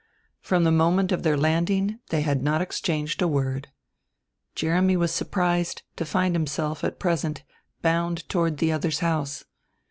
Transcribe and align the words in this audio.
From 0.39 0.63
the 0.63 0.71
moment 0.71 1.11
of 1.11 1.21
their 1.21 1.37
landing 1.37 1.99
they 2.09 2.21
had 2.21 2.41
not 2.41 2.59
exchanged 2.59 3.21
a 3.21 3.27
word. 3.27 3.67
Jeremy 4.55 4.97
was 4.97 5.11
surprised 5.11 5.83
to 5.95 6.05
find 6.05 6.33
himself 6.33 6.83
at 6.83 6.97
present 6.97 7.43
bound 7.83 8.27
toward 8.27 8.57
the 8.57 8.71
other's 8.71 9.01
house. 9.01 9.45